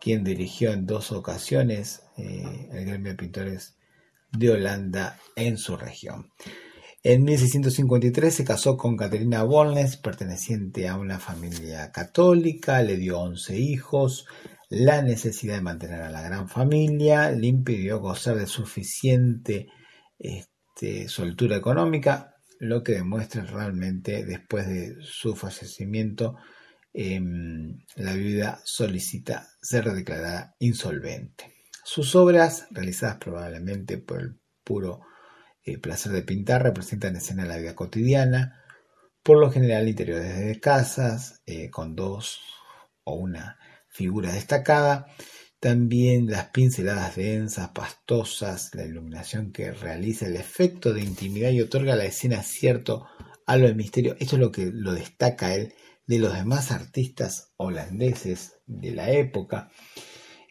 quien 0.00 0.24
dirigió 0.24 0.72
en 0.72 0.86
dos 0.86 1.12
ocasiones 1.12 2.02
eh, 2.16 2.68
el 2.72 2.84
gremio 2.86 3.12
de 3.12 3.18
pintores 3.18 3.76
de 4.32 4.50
Holanda 4.50 5.20
en 5.36 5.56
su 5.56 5.76
región. 5.76 6.32
En 7.04 7.22
1653 7.22 8.34
se 8.34 8.44
casó 8.44 8.76
con 8.76 8.96
Caterina 8.96 9.44
Bolnes, 9.44 9.98
perteneciente 9.98 10.88
a 10.88 10.96
una 10.96 11.20
familia 11.20 11.92
católica, 11.92 12.82
le 12.82 12.96
dio 12.96 13.20
11 13.20 13.56
hijos. 13.56 14.26
La 14.70 15.00
necesidad 15.00 15.54
de 15.54 15.62
mantener 15.62 16.02
a 16.02 16.10
la 16.10 16.20
gran 16.20 16.46
familia 16.46 17.30
le 17.30 17.46
impidió 17.46 18.00
gozar 18.00 18.36
de 18.36 18.46
suficiente 18.46 19.68
este, 20.18 21.08
soltura 21.08 21.56
económica, 21.56 22.34
lo 22.60 22.82
que 22.82 22.92
demuestra 22.92 23.44
realmente 23.44 24.26
después 24.26 24.68
de 24.68 24.96
su 25.00 25.34
fallecimiento 25.34 26.36
em, 26.92 27.78
la 27.96 28.12
viuda 28.12 28.60
solicita 28.62 29.48
ser 29.62 29.90
declarada 29.90 30.54
insolvente. 30.58 31.54
Sus 31.82 32.14
obras, 32.14 32.66
realizadas 32.70 33.16
probablemente 33.16 33.96
por 33.96 34.20
el 34.20 34.38
puro 34.64 35.00
eh, 35.64 35.78
placer 35.78 36.12
de 36.12 36.22
pintar, 36.22 36.62
representan 36.62 37.16
escenas 37.16 37.46
de 37.46 37.54
la 37.54 37.58
vida 37.58 37.74
cotidiana, 37.74 38.62
por 39.22 39.38
lo 39.38 39.50
general 39.50 39.88
interiores 39.88 40.38
de 40.38 40.60
casas, 40.60 41.40
eh, 41.46 41.70
con 41.70 41.96
dos 41.96 42.40
o 43.04 43.14
una 43.14 43.58
figura 43.98 44.32
destacada, 44.32 45.08
también 45.58 46.30
las 46.30 46.50
pinceladas 46.50 47.16
densas, 47.16 47.70
pastosas, 47.70 48.72
la 48.76 48.84
iluminación 48.84 49.50
que 49.50 49.72
realiza 49.72 50.26
el 50.26 50.36
efecto 50.36 50.94
de 50.94 51.02
intimidad 51.02 51.50
y 51.50 51.60
otorga 51.60 51.94
a 51.94 51.96
la 51.96 52.04
escena 52.04 52.44
cierto 52.44 53.08
halo 53.44 53.66
de 53.66 53.74
misterio. 53.74 54.14
Esto 54.20 54.36
es 54.36 54.40
lo 54.40 54.52
que 54.52 54.70
lo 54.72 54.92
destaca 54.92 55.52
él 55.56 55.74
de 56.06 56.20
los 56.20 56.32
demás 56.32 56.70
artistas 56.70 57.52
holandeses 57.56 58.60
de 58.66 58.92
la 58.92 59.10
época. 59.10 59.68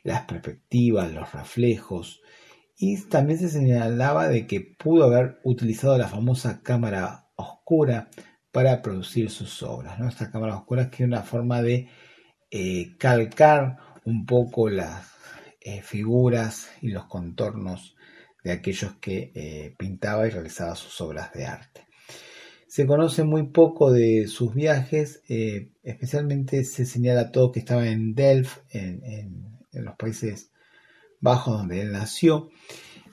Las 0.03 0.23
perspectivas, 0.23 1.13
los 1.13 1.31
reflejos. 1.31 2.21
Y 2.77 3.01
también 3.03 3.39
se 3.39 3.47
señalaba 3.47 4.27
de 4.27 4.45
que 4.45 4.59
pudo 4.59 5.05
haber 5.05 5.39
utilizado 5.45 5.97
la 5.97 6.09
famosa 6.09 6.61
cámara 6.61 7.29
oscura 7.37 8.09
para 8.51 8.81
producir 8.81 9.29
sus 9.29 9.63
obras. 9.63 9.97
¿no? 9.99 10.09
Esta 10.09 10.31
cámara 10.31 10.57
oscura 10.57 10.89
que 10.89 11.03
es 11.03 11.07
una 11.07 11.23
forma 11.23 11.61
de 11.61 11.87
eh, 12.49 12.95
calcar 12.97 13.77
un 14.05 14.25
poco 14.25 14.69
las 14.69 15.05
eh, 15.59 15.81
figuras 15.81 16.69
y 16.81 16.89
los 16.89 17.05
contornos 17.05 17.95
de 18.43 18.53
aquellos 18.53 18.93
que 19.01 19.31
eh, 19.35 19.75
pintaba 19.77 20.25
y 20.25 20.29
realizaba 20.29 20.75
sus 20.75 21.01
obras 21.01 21.33
de 21.33 21.45
arte. 21.45 21.87
Se 22.67 22.85
conoce 22.85 23.23
muy 23.23 23.47
poco 23.47 23.91
de 23.91 24.27
sus 24.27 24.53
viajes, 24.53 25.21
especialmente 25.83 26.63
se 26.65 26.85
señala 26.85 27.31
todo 27.31 27.51
que 27.51 27.59
estaba 27.59 27.87
en 27.87 28.13
Delft, 28.13 28.59
en, 28.69 29.57
los 29.71 29.95
Países 29.95 30.51
Bajos 31.19 31.59
donde 31.59 31.81
él 31.81 31.91
nació. 31.93 32.49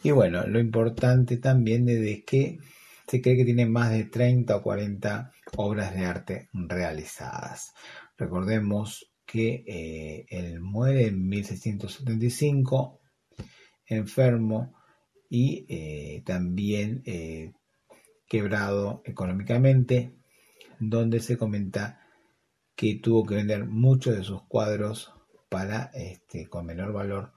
Y 0.03 0.11
bueno, 0.11 0.47
lo 0.47 0.59
importante 0.59 1.37
también 1.37 1.89
es 1.89 2.25
que 2.25 2.59
se 3.07 3.23
cree 3.23 3.37
que 3.37 3.45
tiene 3.45 3.67
más 3.67 3.93
de 3.93 4.05
30 4.05 4.57
o 4.57 4.63
40 4.63 5.33
obras 5.57 5.95
de 5.95 6.05
arte 6.05 6.49
realizadas. 6.53 7.73
Recordemos 8.17 9.14
que 9.35 9.65
eh, 9.67 10.27
él 10.29 10.61
muere 10.61 11.09
en 11.09 11.27
1675, 11.27 13.01
enfermo 13.85 14.77
y 15.29 15.67
eh, 15.69 16.23
también 16.25 17.03
eh, 17.05 17.53
quebrado 18.29 19.03
económicamente, 19.05 20.15
donde 20.79 21.19
se 21.19 21.37
comenta 21.37 22.01
que 22.77 23.01
tuvo 23.03 23.27
que 23.27 23.35
vender 23.35 23.65
muchos 23.65 24.17
de 24.17 24.23
sus 24.23 24.45
cuadros 24.45 25.13
para, 25.49 25.91
este, 25.95 26.49
con 26.49 26.67
menor 26.67 26.93
valor 26.93 27.33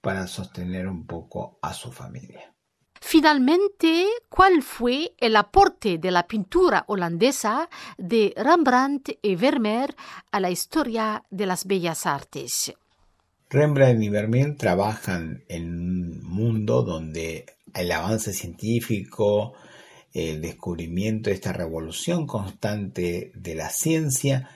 para 0.00 0.26
sostener 0.28 0.88
un 0.88 1.06
poco 1.06 1.58
a 1.60 1.74
su 1.74 1.92
familia. 1.92 2.56
Finalmente, 3.04 4.06
¿cuál 4.28 4.62
fue 4.62 5.12
el 5.18 5.34
aporte 5.34 5.98
de 5.98 6.12
la 6.12 6.26
pintura 6.26 6.84
holandesa 6.86 7.68
de 7.98 8.32
Rembrandt 8.36 9.18
y 9.20 9.34
Vermeer 9.34 9.94
a 10.30 10.38
la 10.38 10.50
historia 10.50 11.22
de 11.28 11.46
las 11.46 11.66
bellas 11.66 12.06
artes? 12.06 12.72
Rembrandt 13.50 14.04
y 14.04 14.08
Vermeer 14.08 14.56
trabajan 14.56 15.42
en 15.48 15.74
un 15.74 16.22
mundo 16.22 16.82
donde 16.84 17.44
el 17.74 17.90
avance 17.90 18.32
científico, 18.32 19.54
el 20.14 20.40
descubrimiento 20.40 21.28
de 21.28 21.34
esta 21.34 21.52
revolución 21.52 22.24
constante 22.24 23.32
de 23.34 23.54
la 23.56 23.68
ciencia, 23.68 24.48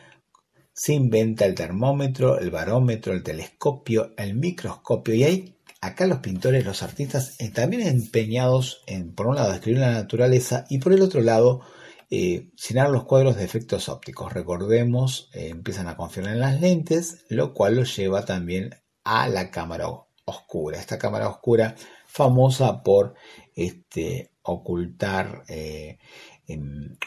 se 0.73 0.95
inventa 0.95 1.47
el 1.47 1.57
termómetro, 1.57 2.39
el 2.39 2.51
barómetro, 2.53 3.13
el 3.13 3.25
telescopio, 3.25 4.15
el 4.17 4.35
microscopio 4.35 5.15
y 5.15 5.25
hay 5.25 5.56
acá 5.87 6.07
los 6.07 6.19
pintores, 6.19 6.65
los 6.65 6.83
artistas, 6.83 7.37
eh, 7.39 7.51
también 7.51 7.87
empeñados 7.87 8.83
en, 8.87 9.15
por 9.15 9.27
un 9.27 9.37
lado, 9.37 9.53
describir 9.53 9.81
la 9.81 9.93
naturaleza 9.93 10.67
y 10.69 10.79
por 10.79 10.93
el 10.93 11.03
otro 11.03 11.21
lado, 11.21 11.63
eh, 12.11 12.51
llenar 12.69 12.91
los 12.91 13.05
cuadros 13.05 13.37
de 13.37 13.45
efectos 13.45 13.89
ópticos. 13.89 14.33
Recordemos, 14.33 15.31
eh, 15.33 15.49
empiezan 15.49 15.89
a 15.89 15.97
confiar 15.97 16.29
en 16.29 16.41
las 16.41 16.61
lentes, 16.61 17.25
lo 17.29 17.55
cual 17.55 17.77
los 17.77 17.97
lleva 17.97 18.25
también 18.25 18.75
a 19.05 19.29
la 19.29 19.51
cámara 19.51 19.87
oscura. 20.25 20.79
Esta 20.79 20.99
cámara 20.99 21.29
oscura 21.29 21.75
famosa 22.07 22.83
por 22.83 23.15
este, 23.55 24.31
ocultar 24.43 25.45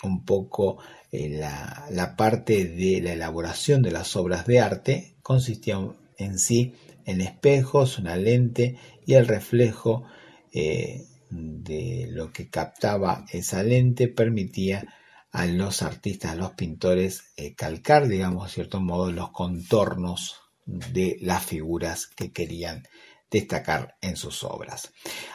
un 0.03 0.25
poco 0.25 0.81
la, 1.11 1.87
la 1.91 2.15
parte 2.15 2.65
de 2.65 3.01
la 3.01 3.13
elaboración 3.13 3.81
de 3.81 3.91
las 3.91 4.15
obras 4.15 4.45
de 4.45 4.59
arte, 4.59 5.15
consistía 5.21 5.79
en 6.17 6.37
sí 6.37 6.75
en 7.09 7.21
espejos, 7.21 7.97
una 7.97 8.15
lente 8.15 8.77
y 9.05 9.15
el 9.15 9.27
reflejo 9.27 10.05
eh, 10.53 11.05
de 11.31 12.07
lo 12.11 12.31
que 12.31 12.49
captaba 12.49 13.25
esa 13.31 13.63
lente 13.63 14.07
permitía 14.07 14.93
a 15.31 15.45
los 15.47 15.81
artistas, 15.81 16.31
a 16.31 16.35
los 16.35 16.51
pintores 16.51 17.31
eh, 17.35 17.55
calcar, 17.55 18.07
digamos, 18.07 18.45
de 18.45 18.53
cierto 18.53 18.79
modo, 18.79 19.11
los 19.11 19.31
contornos 19.31 20.39
de 20.65 21.17
las 21.21 21.45
figuras 21.45 22.05
que 22.07 22.31
querían 22.31 22.83
destacar 23.31 23.95
en 24.01 24.15
sus 24.15 24.43
obras. 24.43 24.91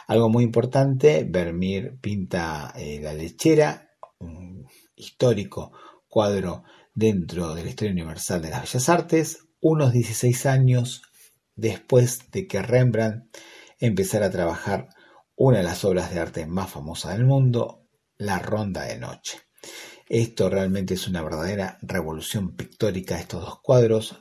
Algo 0.07 0.29
muy 0.29 0.43
importante, 0.43 1.25
Vermeer 1.29 1.97
pinta 1.99 2.73
eh, 2.77 2.99
La 3.01 3.13
lechera, 3.13 3.89
un 4.19 4.65
histórico 4.95 5.73
cuadro 6.07 6.63
dentro 6.93 7.53
de 7.53 7.63
la 7.63 7.69
historia 7.69 7.91
universal 7.91 8.41
de 8.41 8.49
las 8.49 8.61
bellas 8.61 8.87
artes, 8.87 9.39
unos 9.59 9.91
16 9.91 10.45
años 10.45 11.01
después 11.55 12.31
de 12.31 12.47
que 12.47 12.61
Rembrandt 12.61 13.35
empezara 13.79 14.27
a 14.27 14.31
trabajar 14.31 14.89
una 15.35 15.57
de 15.57 15.63
las 15.63 15.83
obras 15.83 16.13
de 16.13 16.19
arte 16.19 16.45
más 16.45 16.71
famosas 16.71 17.13
del 17.13 17.25
mundo, 17.25 17.87
La 18.17 18.39
Ronda 18.39 18.83
de 18.83 18.97
Noche. 18.97 19.39
Esto 20.07 20.49
realmente 20.49 20.93
es 20.93 21.07
una 21.07 21.23
verdadera 21.23 21.77
revolución 21.81 22.55
pictórica, 22.55 23.19
estos 23.19 23.41
dos 23.41 23.59
cuadros 23.61 24.17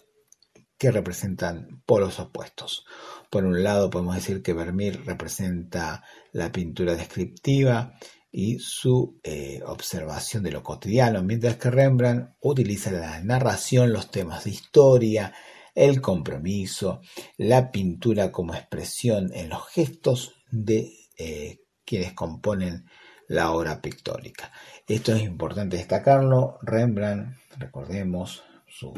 que 0.79 0.91
representan 0.91 1.83
polos 1.87 2.19
opuestos. 2.19 2.85
Por 3.31 3.45
un 3.45 3.63
lado 3.63 3.91
podemos 3.91 4.15
decir 4.15 4.43
que 4.43 4.53
Vermeer 4.53 5.05
representa 5.05 6.05
la 6.33 6.51
pintura 6.51 6.95
descriptiva 6.95 7.95
y 8.31 8.59
su 8.59 9.21
eh, 9.23 9.61
observación 9.65 10.43
de 10.43 10.51
lo 10.51 10.63
cotidiano, 10.63 11.23
mientras 11.23 11.57
que 11.57 11.71
Rembrandt 11.71 12.35
utiliza 12.41 12.91
la 12.91 13.21
narración, 13.21 13.93
los 13.93 14.11
temas 14.11 14.45
de 14.45 14.51
historia, 14.51 15.33
el 15.75 16.01
compromiso, 16.01 17.01
la 17.37 17.71
pintura 17.71 18.31
como 18.31 18.55
expresión 18.55 19.31
en 19.35 19.49
los 19.49 19.67
gestos 19.69 20.35
de 20.51 20.93
eh, 21.19 21.61
quienes 21.85 22.13
componen 22.13 22.87
la 23.29 23.53
obra 23.53 23.81
pictórica. 23.81 24.53
Esto 24.87 25.15
es 25.15 25.23
importante 25.23 25.77
destacarlo. 25.77 26.59
Rembrandt, 26.63 27.37
recordemos 27.59 28.45
su 28.67 28.93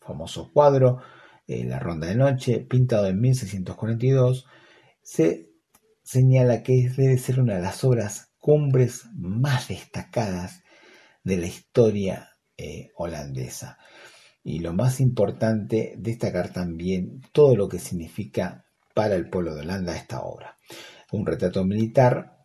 famoso 0.00 0.50
cuadro, 0.52 1.02
eh, 1.46 1.64
La 1.64 1.78
Ronda 1.78 2.06
de 2.06 2.14
Noche, 2.14 2.60
pintado 2.60 3.06
en 3.06 3.20
1642, 3.20 4.46
se 5.02 5.50
señala 6.02 6.62
que 6.62 6.88
debe 6.96 7.18
ser 7.18 7.40
una 7.40 7.56
de 7.56 7.62
las 7.62 7.84
obras 7.84 8.32
cumbres 8.38 9.06
más 9.14 9.68
destacadas 9.68 10.62
de 11.24 11.36
la 11.36 11.46
historia 11.46 12.36
eh, 12.56 12.90
holandesa. 12.96 13.78
Y 14.42 14.60
lo 14.60 14.72
más 14.72 15.00
importante, 15.00 15.94
destacar 15.98 16.52
también 16.52 17.20
todo 17.32 17.56
lo 17.56 17.68
que 17.68 17.78
significa 17.78 18.64
para 18.94 19.14
el 19.14 19.28
pueblo 19.28 19.54
de 19.54 19.62
Holanda 19.62 19.96
esta 19.96 20.22
obra. 20.22 20.56
Un 21.12 21.26
retrato 21.26 21.64
militar, 21.64 22.38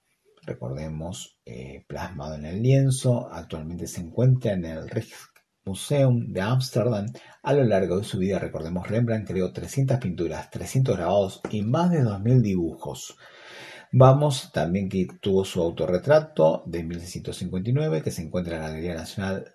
recordemos, 0.43 1.39
eh, 1.45 1.83
plasmado 1.87 2.35
en 2.35 2.45
el 2.45 2.61
lienzo, 2.61 3.27
actualmente 3.31 3.87
se 3.87 4.01
encuentra 4.01 4.53
en 4.53 4.65
el 4.65 4.89
Rijksmuseum 4.89 6.31
de 6.31 6.41
Ámsterdam. 6.41 7.07
A 7.41 7.53
lo 7.53 7.63
largo 7.63 7.97
de 7.97 8.03
su 8.03 8.19
vida, 8.19 8.39
recordemos, 8.39 8.87
Rembrandt 8.87 9.27
creó 9.27 9.51
300 9.51 9.97
pinturas, 9.97 10.49
300 10.49 10.95
grabados 10.95 11.41
y 11.49 11.61
más 11.61 11.91
de 11.91 12.03
2.000 12.03 12.41
dibujos. 12.41 13.17
Vamos 13.91 14.51
también 14.51 14.89
que 14.89 15.07
tuvo 15.21 15.45
su 15.45 15.61
autorretrato 15.61 16.63
de 16.65 16.83
1659 16.83 18.01
que 18.01 18.11
se 18.11 18.23
encuentra 18.23 18.55
en 18.55 18.61
la 18.63 18.69
Galería 18.69 18.95
Nacional 18.95 19.53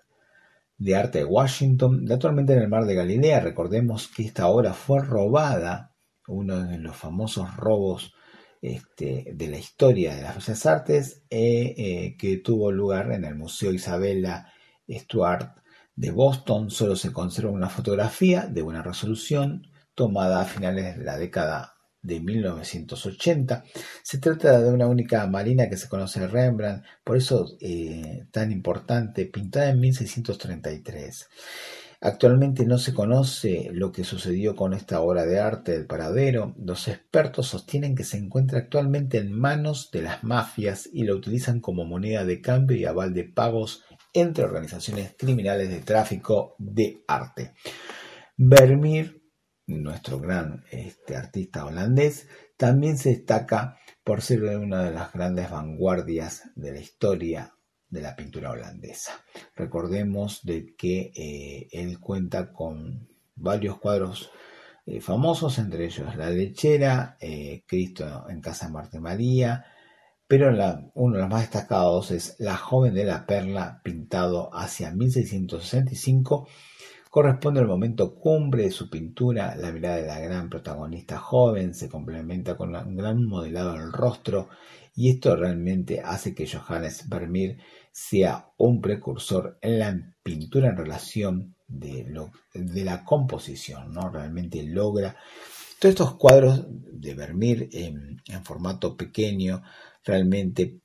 de 0.79 0.95
Arte 0.95 1.19
de 1.19 1.25
Washington, 1.25 2.07
actualmente 2.09 2.53
en 2.53 2.63
el 2.63 2.69
Mar 2.69 2.85
de 2.85 2.95
Galilea. 2.95 3.41
Recordemos 3.41 4.07
que 4.07 4.23
esta 4.23 4.47
obra 4.47 4.73
fue 4.73 5.01
robada, 5.01 5.93
uno 6.27 6.65
de 6.65 6.77
los 6.79 6.95
famosos 6.95 7.55
robos 7.57 8.13
este, 8.61 9.31
de 9.35 9.47
la 9.47 9.57
historia 9.57 10.15
de 10.15 10.21
las 10.23 10.35
Bellas 10.35 10.65
Artes, 10.65 11.23
eh, 11.29 11.75
eh, 11.77 12.17
que 12.17 12.37
tuvo 12.37 12.71
lugar 12.71 13.11
en 13.11 13.25
el 13.25 13.35
Museo 13.35 13.73
Isabella 13.73 14.51
Stuart 14.89 15.57
de 15.95 16.11
Boston. 16.11 16.71
Solo 16.71 16.95
se 16.95 17.11
conserva 17.11 17.51
una 17.51 17.69
fotografía 17.69 18.47
de 18.47 18.61
buena 18.61 18.81
resolución 18.81 19.67
tomada 19.93 20.41
a 20.41 20.45
finales 20.45 20.97
de 20.97 21.03
la 21.03 21.17
década 21.17 21.75
de 22.01 22.19
1980. 22.19 23.63
Se 24.03 24.17
trata 24.17 24.61
de 24.61 24.71
una 24.71 24.87
única 24.87 25.25
marina 25.27 25.69
que 25.69 25.77
se 25.77 25.89
conoce 25.89 26.27
Rembrandt, 26.27 26.85
por 27.03 27.17
eso 27.17 27.57
eh, 27.59 28.25
tan 28.31 28.51
importante, 28.51 29.25
pintada 29.25 29.69
en 29.69 29.79
1633. 29.79 31.29
Actualmente 32.01 32.65
no 32.65 32.77
se 32.77 32.93
conoce 32.93 33.69
lo 33.73 33.91
que 33.91 34.05
sucedió 34.05 34.55
con 34.55 34.73
esta 34.73 35.01
obra 35.01 35.25
de 35.25 35.39
arte 35.41 35.73
del 35.73 35.85
paradero. 35.85 36.55
Los 36.57 36.87
expertos 36.87 37.47
sostienen 37.47 37.93
que 37.93 38.05
se 38.05 38.17
encuentra 38.17 38.59
actualmente 38.59 39.17
en 39.17 39.33
manos 39.33 39.91
de 39.91 40.03
las 40.03 40.23
mafias 40.23 40.89
y 40.93 41.03
la 41.03 41.13
utilizan 41.13 41.59
como 41.59 41.83
moneda 41.83 42.23
de 42.23 42.39
cambio 42.39 42.77
y 42.77 42.85
aval 42.85 43.13
de 43.13 43.25
pagos 43.25 43.83
entre 44.13 44.45
organizaciones 44.45 45.13
criminales 45.17 45.69
de 45.69 45.81
tráfico 45.81 46.55
de 46.57 47.03
arte. 47.05 47.51
Vermeer 48.37 49.18
nuestro 49.69 50.19
gran 50.19 50.63
este, 50.71 51.15
artista 51.15 51.65
holandés, 51.65 52.27
también 52.57 52.97
se 52.97 53.09
destaca 53.09 53.77
por 54.03 54.21
ser 54.21 54.43
una 54.43 54.83
de 54.83 54.91
las 54.91 55.13
grandes 55.13 55.49
vanguardias 55.49 56.49
de 56.55 56.71
la 56.71 56.79
historia 56.79 57.53
de 57.87 58.01
la 58.01 58.15
pintura 58.15 58.51
holandesa. 58.51 59.11
Recordemos 59.55 60.43
de 60.43 60.75
que 60.75 61.11
eh, 61.15 61.67
él 61.71 61.99
cuenta 61.99 62.51
con 62.51 63.07
varios 63.35 63.79
cuadros 63.79 64.31
eh, 64.85 65.01
famosos, 65.01 65.57
entre 65.59 65.85
ellos 65.85 66.15
La 66.15 66.29
Lechera, 66.29 67.17
eh, 67.19 67.63
Cristo 67.67 68.25
en 68.29 68.41
Casa 68.41 68.67
de 68.67 68.73
Marte 68.73 68.99
María, 68.99 69.65
pero 70.27 70.49
uno 70.93 71.15
de 71.15 71.21
los 71.21 71.29
más 71.29 71.41
destacados 71.41 72.11
es 72.11 72.35
La 72.39 72.55
Joven 72.55 72.93
de 72.93 73.05
la 73.05 73.25
Perla, 73.25 73.81
pintado 73.83 74.49
hacia 74.53 74.91
1665 74.91 76.47
Corresponde 77.09 77.59
al 77.59 77.67
momento 77.67 78.13
cumbre 78.13 78.63
de 78.63 78.71
su 78.71 78.89
pintura, 78.89 79.55
la 79.55 79.71
mirada 79.71 79.97
de 79.97 80.05
la 80.05 80.19
gran 80.19 80.47
protagonista 80.47 81.17
joven 81.17 81.73
se 81.73 81.89
complementa 81.89 82.55
con 82.55 82.75
un 82.75 82.95
gran 82.95 83.25
modelado 83.25 83.73
del 83.73 83.91
rostro 83.91 84.49
y 84.95 85.09
esto 85.09 85.35
realmente 85.35 86.01
hace 86.01 86.35
que 86.35 86.47
Johannes 86.47 87.09
Vermeer 87.09 87.57
sea 87.91 88.51
un 88.57 88.79
precursor 88.79 89.57
en 89.61 89.79
la 89.79 90.15
pintura 90.21 90.69
en 90.69 90.77
relación 90.77 91.55
de, 91.67 92.05
de 92.53 92.83
la 92.85 93.03
composición, 93.03 93.91
¿no? 93.91 94.11
Realmente 94.11 94.61
logra 94.61 95.15
todos 95.79 95.93
estos 95.93 96.15
cuadros 96.15 96.65
de 96.67 97.15
Vermeer 97.15 97.69
en, 97.71 98.21
formato 98.43 98.97
pequeño 98.97 99.63
realmente 100.03 100.81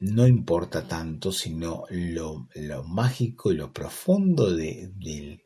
no 0.00 0.26
importa 0.26 0.88
tanto, 0.88 1.30
sino 1.30 1.84
lo, 1.90 2.48
mágico 2.84 3.52
y 3.52 3.56
lo 3.56 3.72
profundo 3.72 4.50
de, 4.54 4.90
del 4.96 5.43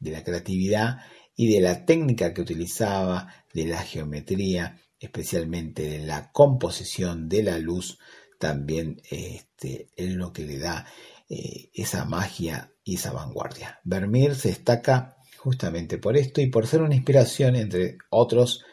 de 0.00 0.10
la 0.10 0.24
creatividad 0.24 0.98
y 1.36 1.52
de 1.54 1.60
la 1.60 1.84
técnica 1.86 2.34
que 2.34 2.42
utilizaba, 2.42 3.32
de 3.54 3.66
la 3.66 3.82
geometría, 3.82 4.80
especialmente 4.98 5.82
de 5.82 6.00
la 6.00 6.32
composición 6.32 7.28
de 7.28 7.42
la 7.44 7.58
luz, 7.58 7.98
también 8.38 9.00
este, 9.10 9.90
es 9.96 10.14
lo 10.14 10.32
que 10.32 10.44
le 10.44 10.58
da 10.58 10.86
eh, 11.28 11.70
esa 11.74 12.04
magia 12.04 12.72
y 12.82 12.96
esa 12.96 13.12
vanguardia. 13.12 13.80
Vermeer 13.84 14.34
se 14.34 14.48
destaca 14.48 15.16
justamente 15.36 15.98
por 15.98 16.16
esto 16.16 16.40
y 16.40 16.46
por 16.46 16.66
ser 16.66 16.82
una 16.82 16.94
inspiración, 16.94 17.56
entre 17.56 17.98
otros, 18.10 18.64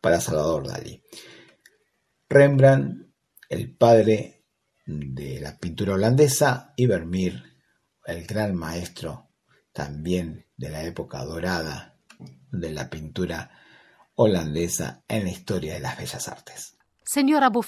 para 0.00 0.20
Salvador 0.20 0.68
Dalí. 0.68 1.02
Rembrandt, 2.28 3.08
el 3.48 3.76
padre 3.76 4.44
de 4.86 5.40
la 5.40 5.58
pintura 5.58 5.94
holandesa, 5.94 6.72
y 6.76 6.86
Vermeer, 6.86 7.42
el 8.06 8.26
gran 8.26 8.54
maestro 8.54 9.31
también 9.72 10.46
de 10.56 10.70
la 10.70 10.84
época 10.84 11.24
dorada 11.24 11.96
de 12.50 12.70
la 12.70 12.90
pintura 12.90 13.50
holandesa 14.14 15.02
en 15.08 15.24
la 15.24 15.30
historia 15.30 15.74
de 15.74 15.80
las 15.80 15.98
bellas 15.98 16.28
artes. 16.28 16.76
Señora 17.04 17.46
Abu 17.46 17.64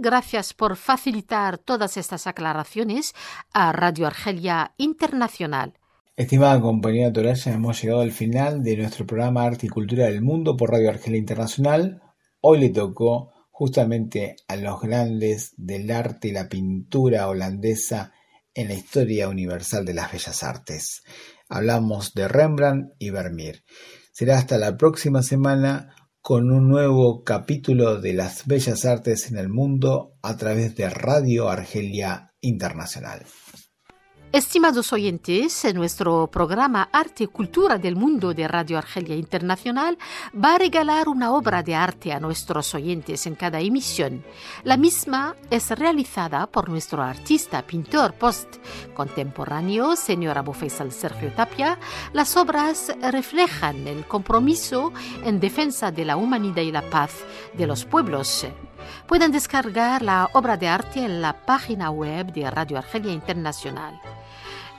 gracias 0.00 0.54
por 0.54 0.76
facilitar 0.76 1.58
todas 1.58 1.96
estas 1.96 2.26
aclaraciones 2.26 3.14
a 3.52 3.72
Radio 3.72 4.06
Argelia 4.06 4.72
Internacional. 4.78 5.74
Estimada 6.16 6.60
compañera 6.60 7.12
Toraya, 7.12 7.52
hemos 7.52 7.80
llegado 7.80 8.00
al 8.00 8.12
final 8.12 8.62
de 8.62 8.76
nuestro 8.76 9.06
programa 9.06 9.44
Arte 9.44 9.66
y 9.66 9.68
Cultura 9.70 10.06
del 10.06 10.22
Mundo 10.22 10.56
por 10.56 10.70
Radio 10.70 10.90
Argelia 10.90 11.18
Internacional. 11.18 12.02
Hoy 12.40 12.58
le 12.58 12.70
tocó 12.70 13.32
justamente 13.50 14.36
a 14.48 14.56
los 14.56 14.80
grandes 14.80 15.52
del 15.56 15.90
arte 15.90 16.28
y 16.28 16.32
la 16.32 16.48
pintura 16.48 17.28
holandesa 17.28 18.12
en 18.54 18.68
la 18.68 18.74
historia 18.74 19.28
universal 19.28 19.84
de 19.84 19.94
las 19.94 20.10
bellas 20.10 20.42
artes. 20.42 21.02
Hablamos 21.50 22.14
de 22.14 22.28
Rembrandt 22.28 22.92
y 22.98 23.10
Vermeer. 23.10 23.64
Será 24.12 24.38
hasta 24.38 24.56
la 24.56 24.76
próxima 24.76 25.22
semana 25.22 25.94
con 26.20 26.52
un 26.52 26.68
nuevo 26.68 27.24
capítulo 27.24 28.00
de 28.00 28.12
las 28.12 28.46
bellas 28.46 28.84
artes 28.84 29.30
en 29.30 29.36
el 29.36 29.48
mundo 29.48 30.14
a 30.22 30.36
través 30.36 30.76
de 30.76 30.88
Radio 30.88 31.50
Argelia 31.50 32.32
Internacional. 32.40 33.26
Estimados 34.32 34.92
oyentes, 34.92 35.66
nuestro 35.74 36.28
programa 36.28 36.88
Arte 36.92 37.24
y 37.24 37.26
Cultura 37.26 37.78
del 37.78 37.96
Mundo 37.96 38.32
de 38.32 38.46
Radio 38.46 38.78
Argelia 38.78 39.16
Internacional 39.16 39.98
va 40.32 40.54
a 40.54 40.58
regalar 40.58 41.08
una 41.08 41.32
obra 41.32 41.64
de 41.64 41.74
arte 41.74 42.12
a 42.12 42.20
nuestros 42.20 42.72
oyentes 42.76 43.26
en 43.26 43.34
cada 43.34 43.58
emisión. 43.58 44.24
La 44.62 44.76
misma 44.76 45.34
es 45.50 45.70
realizada 45.70 46.46
por 46.46 46.68
nuestro 46.68 47.02
artista, 47.02 47.66
pintor 47.66 48.12
post-contemporáneo, 48.12 48.59
señor 49.96 50.38
Abu 50.38 50.52
Faisal 50.52 50.92
Sergio 50.92 51.32
Tapia. 51.32 51.78
Las 52.12 52.36
obras 52.36 52.92
reflejan 53.00 53.86
el 53.86 54.06
compromiso 54.06 54.92
en 55.24 55.40
defensa 55.40 55.90
de 55.90 56.04
la 56.04 56.16
humanidad 56.16 56.62
y 56.62 56.72
la 56.72 56.82
paz 56.82 57.12
de 57.54 57.66
los 57.66 57.84
pueblos. 57.84 58.46
Pueden 59.06 59.32
descargar 59.32 60.02
la 60.02 60.28
obra 60.32 60.56
de 60.56 60.68
arte 60.68 61.04
en 61.04 61.22
la 61.22 61.32
página 61.32 61.90
web 61.90 62.32
de 62.32 62.50
Radio 62.50 62.78
Argelia 62.78 63.12
Internacional. 63.12 64.00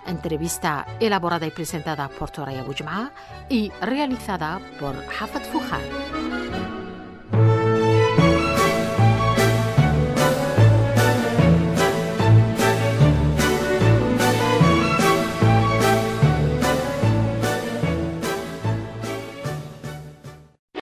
Entrevista 0.05 0.85
elaborada 0.99 1.45
y 1.45 1.51
presentada 1.51 2.09
por 2.09 2.31
Toraya 2.31 2.63
Bujma 2.63 3.11
y 3.49 3.71
realizada 3.81 4.59
por 4.79 4.95
Hafat 4.95 5.45
Fujar. 5.51 6.60